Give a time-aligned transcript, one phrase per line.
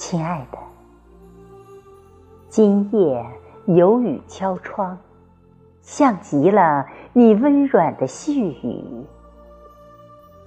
[0.00, 0.58] 亲爱的，
[2.48, 3.24] 今夜
[3.66, 4.98] 有雨敲窗，
[5.82, 9.04] 像极了你温软的细语。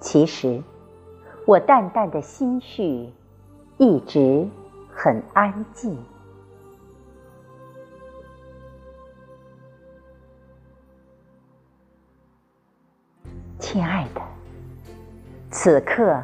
[0.00, 0.60] 其实，
[1.46, 3.08] 我淡淡的心绪
[3.78, 4.44] 一直
[4.92, 5.96] 很安静。
[13.60, 14.20] 亲爱的，
[15.52, 16.20] 此刻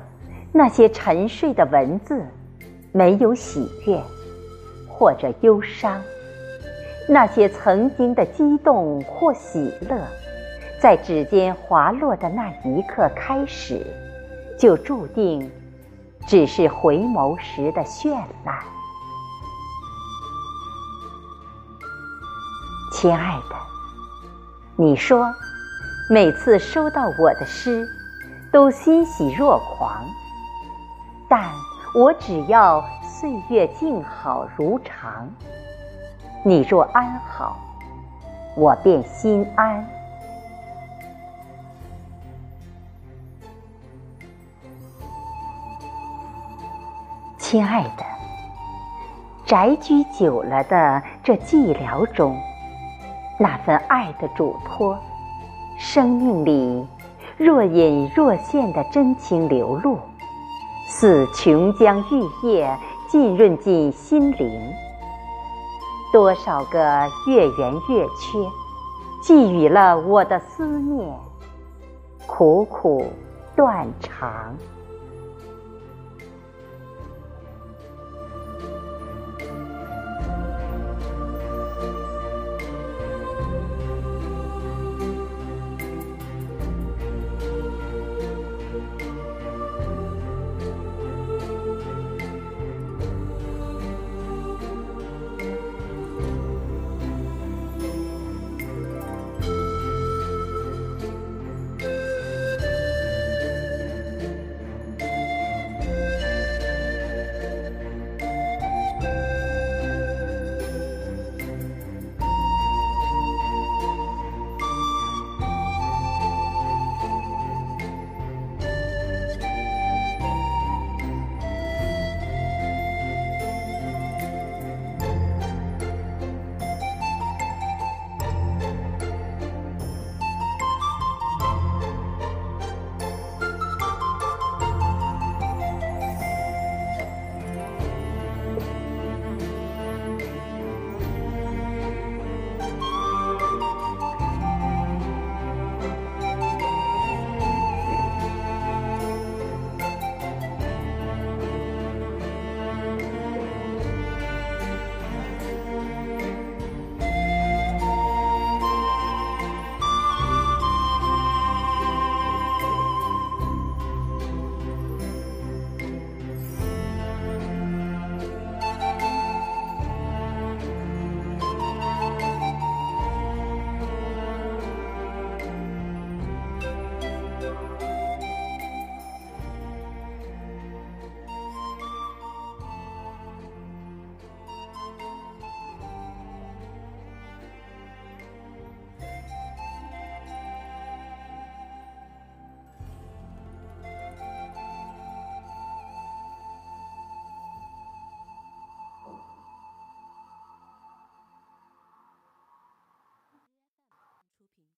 [0.53, 2.27] 那些沉睡的文字，
[2.93, 4.03] 没有喜悦
[4.89, 6.01] 或者忧伤；
[7.09, 9.99] 那些曾经的激动或喜乐，
[10.81, 13.87] 在指尖滑落的那一刻开始，
[14.59, 15.51] 就注定
[16.27, 18.11] 只是回眸时的绚
[18.45, 18.59] 烂。
[22.93, 23.57] 亲爱的，
[24.77, 25.27] 你说。
[26.13, 27.87] 每次收到我的诗，
[28.53, 30.05] 都欣喜若狂。
[31.29, 31.41] 但
[31.93, 35.29] 我只要岁月静好如常，
[36.45, 37.57] 你若安好，
[38.57, 39.85] 我便心安。
[47.39, 48.05] 亲爱的，
[49.45, 52.41] 宅居久了的这寂寥中，
[53.37, 54.97] 那份爱的嘱托。
[55.77, 56.87] 生命里
[57.37, 59.99] 若隐若现的真情流露，
[60.93, 64.61] 似琼浆玉液浸润进心灵。
[66.13, 66.79] 多少个
[67.29, 68.39] 月圆月缺，
[69.23, 71.17] 寄予了我的思念，
[72.27, 73.07] 苦苦
[73.55, 74.57] 断肠。